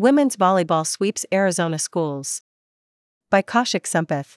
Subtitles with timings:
[0.00, 2.42] Women's volleyball sweeps Arizona schools.
[3.30, 4.36] By Kaushik Sampath.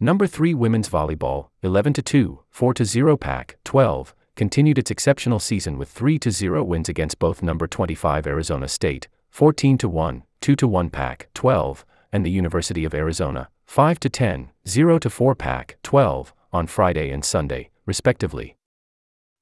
[0.00, 5.90] Number 3 Women's Volleyball, 11 2, 4 0 Pac 12, continued its exceptional season with
[5.90, 11.84] 3 0 wins against both number 25 Arizona State, 14 1, 2 1 Pac 12,
[12.10, 17.68] and the University of Arizona, 5 10, 0 4 Pac 12, on Friday and Sunday,
[17.84, 18.56] respectively.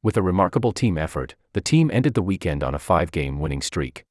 [0.02, 3.62] With a remarkable team effort, the team ended the weekend on a five game winning
[3.62, 4.04] streak.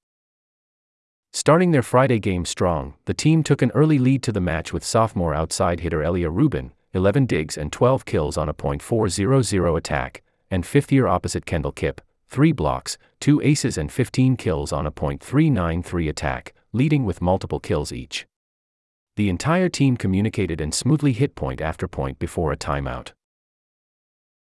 [1.32, 4.84] Starting their Friday game strong, the team took an early lead to the match with
[4.84, 10.66] sophomore outside hitter Elia Rubin, 11 digs and 12 kills on a .400 attack, and
[10.66, 16.10] fifth year opposite Kendall Kipp, 3 blocks, 2 aces and 15 kills on a .393
[16.10, 18.26] attack, leading with multiple kills each.
[19.16, 23.12] The entire team communicated and smoothly hit point after point before a timeout.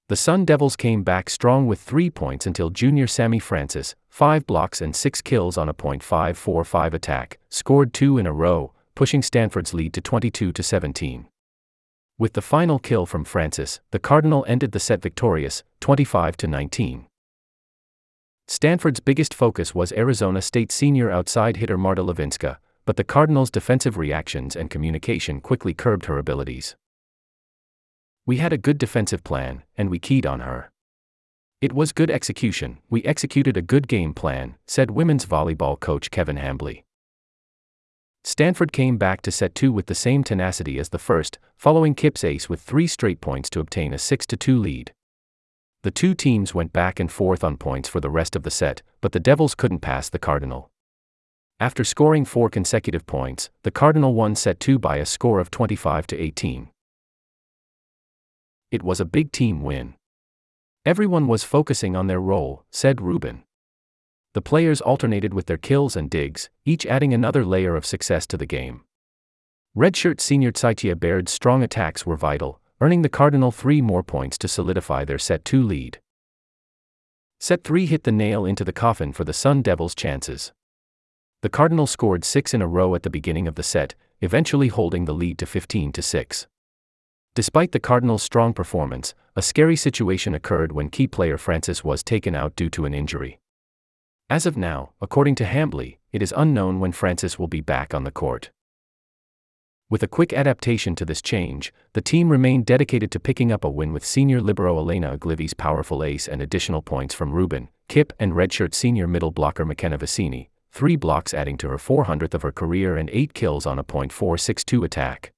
[0.08, 4.82] The Sun Devils came back strong with three points until junior Sami Francis, five blocks
[4.82, 9.95] and six kills on a .545 attack, scored two in a row, pushing Stanford's lead
[9.95, 11.26] to 22 to 17.
[12.18, 17.07] With the final kill from Francis, the Cardinal ended the set victorious, 25 to 19.
[18.46, 23.96] Stanford's biggest focus was Arizona State senior outside hitter Marta Levinska, but the Cardinals' defensive
[23.96, 26.76] reactions and communication quickly curbed her abilities.
[28.26, 30.70] We had a good defensive plan, and we keyed on her.
[31.60, 36.36] It was good execution, we executed a good game plan, said women's volleyball coach Kevin
[36.36, 36.84] Hambly.
[38.22, 42.24] Stanford came back to set two with the same tenacity as the first, following Kipp's
[42.24, 44.95] ace with three straight points to obtain a 6 2 lead.
[45.82, 48.80] The two teams went back and forth on points for the rest of the set,
[49.02, 50.70] but the Devils couldn't pass the Cardinal.
[51.60, 56.06] After scoring four consecutive points, the Cardinal won set 2 by a score of 25
[56.06, 56.70] to 18.
[58.74, 59.94] It was a big team win.
[60.84, 63.44] Everyone was focusing on their role, said Rubin.
[64.32, 68.36] The players alternated with their kills and digs, each adding another layer of success to
[68.36, 68.80] the game.
[69.76, 74.48] Redshirt senior Caitie Baird's strong attacks were vital, earning the Cardinal three more points to
[74.48, 76.00] solidify their set 2 lead.
[77.38, 80.52] Set 3 hit the nail into the coffin for the Sun Devils' chances.
[81.42, 85.04] The Cardinal scored six in a row at the beginning of the set, eventually holding
[85.04, 86.48] the lead to 15 to 6.
[87.34, 92.36] Despite the Cardinals' strong performance, a scary situation occurred when key player Francis was taken
[92.36, 93.40] out due to an injury.
[94.30, 98.04] As of now, according to Hambly, it is unknown when Francis will be back on
[98.04, 98.52] the court.
[99.90, 103.68] With a quick adaptation to this change, the team remained dedicated to picking up a
[103.68, 108.32] win with senior libero Elena Oglivie's powerful ace and additional points from Rubin, Kipp, and
[108.32, 112.96] redshirt senior middle blocker McKenna Vicini, three blocks adding to her 400th of her career
[112.96, 115.33] and eight kills on a .462 attack.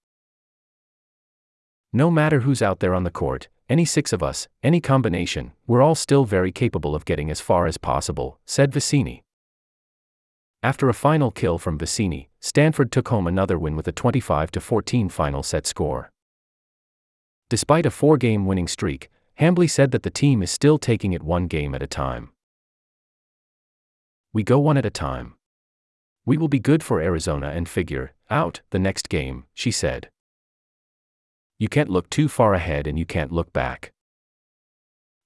[1.96, 5.80] No matter who's out there on the court, any six of us, any combination, we're
[5.80, 9.22] all still very capable of getting as far as possible, said Vicini.
[10.62, 15.08] After a final kill from Vicini, Stanford took home another win with a 25 14
[15.08, 16.10] final set score.
[17.48, 19.08] Despite a four game winning streak,
[19.40, 22.28] Hambly said that the team is still taking it one game at a time.
[24.34, 25.36] We go one at a time.
[26.26, 30.10] We will be good for Arizona and figure out the next game, she said.
[31.58, 33.92] You can't look too far ahead and you can't look back.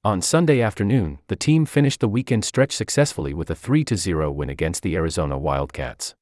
[0.05, 4.49] On Sunday afternoon, the team finished the weekend stretch successfully with a 3 0 win
[4.49, 6.15] against the Arizona Wildcats.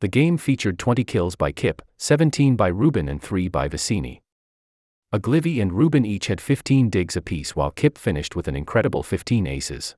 [0.00, 4.20] The game featured 20 kills by Kipp, 17 by Rubin, and 3 by Vicini.
[5.12, 9.46] Oglivie and Rubin each had 15 digs apiece, while Kipp finished with an incredible 15
[9.46, 9.96] aces.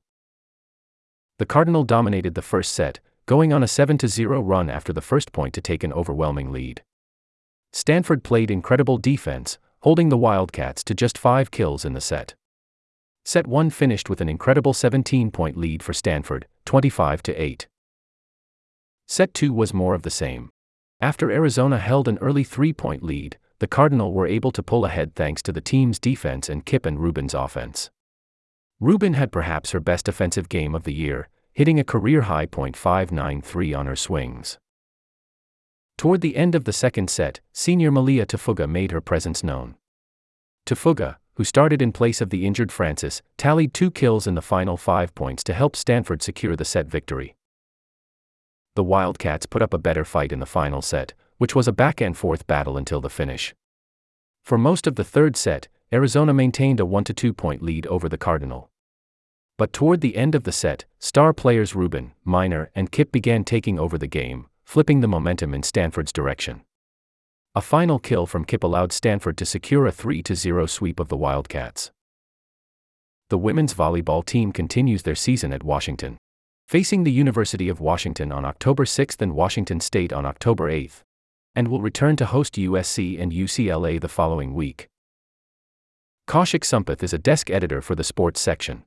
[1.37, 5.31] The Cardinal dominated the first set, going on a 7 0 run after the first
[5.31, 6.83] point to take an overwhelming lead.
[7.71, 12.35] Stanford played incredible defense, holding the Wildcats to just five kills in the set.
[13.23, 17.67] Set 1 finished with an incredible 17 point lead for Stanford, 25 to 8.
[19.07, 20.49] Set 2 was more of the same.
[21.01, 25.15] After Arizona held an early three point lead, the Cardinal were able to pull ahead
[25.15, 27.89] thanks to the team's defense and Kipp and Rubin's offense.
[28.79, 33.77] Rubin had perhaps her best offensive game of the year, hitting a career high .593
[33.77, 34.57] on her swings.
[35.99, 39.75] Toward the end of the second set, senior Malia Tafuga made her presence known.
[40.65, 44.77] Tafuga, who started in place of the injured Francis, tallied two kills in the final
[44.77, 47.35] five points to help Stanford secure the set victory.
[48.77, 51.99] The Wildcats put up a better fight in the final set, which was a back
[51.99, 53.53] and forth battle until the finish.
[54.41, 58.17] For most of the third set, Arizona maintained a 1 2 point lead over the
[58.17, 58.71] Cardinal.
[59.57, 63.77] But toward the end of the set, star players Rubin, Miner, and Kipp began taking
[63.77, 66.61] over the game, flipping the momentum in Stanford's direction.
[67.55, 71.17] A final kill from Kipp allowed Stanford to secure a 3 0 sweep of the
[71.17, 71.89] Wildcats.
[73.31, 76.19] The women's volleyball team continues their season at Washington.
[76.67, 81.01] facing the University of Washington on October 6 and Washington State on October 8,
[81.55, 84.87] and will return to host USC and UCLA the following week.
[86.27, 88.83] Kaushik Sampath is a desk editor for the sports section.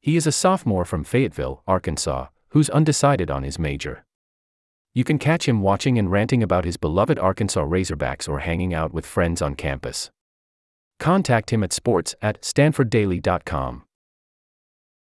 [0.00, 4.05] He is a sophomore from Fayetteville, Arkansas, who's undecided on his major.
[4.96, 8.94] You can catch him watching and ranting about his beloved Arkansas Razorbacks or hanging out
[8.94, 10.10] with friends on campus.
[10.98, 13.85] Contact him at sports at stanforddaily.com.